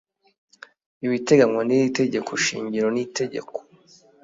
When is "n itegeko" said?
2.91-3.57